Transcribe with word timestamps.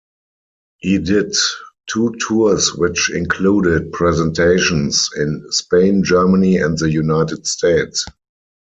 He 0.79 0.97
did 0.97 1.35
two 1.85 2.15
tours 2.19 2.73
which 2.73 3.11
included 3.13 3.91
presentations 3.91 5.11
in 5.15 5.45
Spain, 5.51 6.03
Germany, 6.03 6.57
and 6.57 6.75
the 6.75 6.89
United 6.91 7.45
States. 7.45 8.03